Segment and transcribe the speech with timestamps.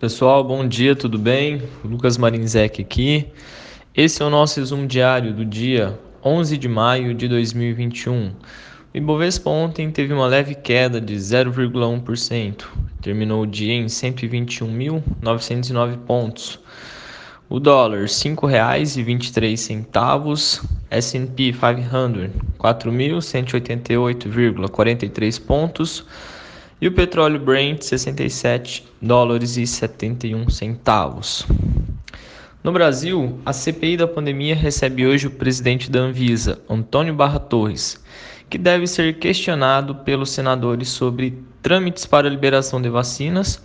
[0.00, 1.62] Pessoal, bom dia, tudo bem?
[1.84, 3.28] Lucas Marinzec aqui.
[3.96, 8.32] Esse é o nosso resumo diário do dia 11 de maio de 2021.
[8.92, 12.64] O Ibovespa ontem teve uma leve queda de 0,1%,
[13.00, 16.58] terminou o dia em 121.909 pontos.
[17.48, 26.04] O dólar R$ 5,23, S&P 500 4.188,43 pontos
[26.80, 31.46] e o petróleo Brent 67 dólares e 71 centavos.
[32.62, 38.02] No Brasil, a CPI da pandemia recebe hoje o presidente da Anvisa, Antônio Barra Torres,
[38.48, 43.62] que deve ser questionado pelos senadores sobre trâmites para liberação de vacinas,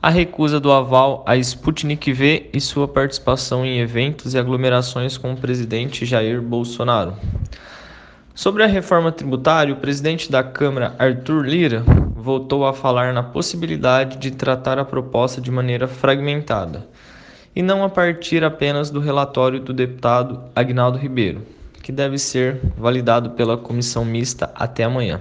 [0.00, 5.32] a recusa do aval à Sputnik V e sua participação em eventos e aglomerações com
[5.32, 7.16] o presidente Jair Bolsonaro.
[8.34, 11.84] Sobre a reforma tributária, o presidente da Câmara, Arthur Lira,
[12.18, 16.88] voltou a falar na possibilidade de tratar a proposta de maneira fragmentada
[17.54, 21.42] e não a partir apenas do relatório do deputado Agnaldo Ribeiro,
[21.80, 25.20] que deve ser validado pela comissão mista até amanhã.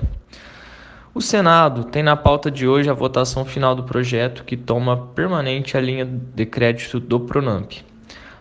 [1.14, 5.78] O Senado tem na pauta de hoje a votação final do projeto que toma permanente
[5.78, 7.74] a linha de crédito do Pronamp.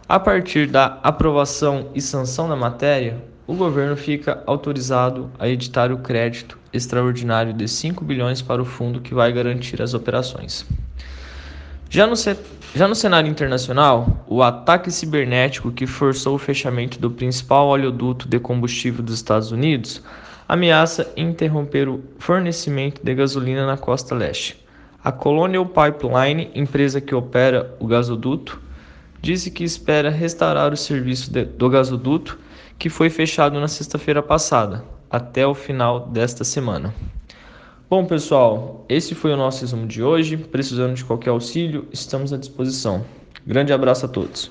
[0.08, 5.98] A partir da aprovação e sanção da matéria, o governo fica autorizado a editar o
[5.98, 10.66] crédito extraordinário de 5 bilhões para o fundo que vai garantir as operações.
[11.88, 12.14] Já no,
[12.74, 18.40] já no cenário internacional, o ataque cibernético que forçou o fechamento do principal oleoduto de
[18.40, 20.02] combustível dos Estados Unidos
[20.48, 24.64] ameaça interromper o fornecimento de gasolina na costa leste.
[25.02, 28.60] A Colonial Pipeline, empresa que opera o gasoduto,
[29.22, 32.36] disse que espera restaurar o serviço de, do gasoduto
[32.78, 36.94] que foi fechado na sexta-feira passada, até o final desta semana.
[37.88, 40.36] Bom, pessoal, esse foi o nosso resumo de hoje.
[40.36, 43.04] Precisando de qualquer auxílio, estamos à disposição.
[43.46, 44.50] Grande abraço a todos.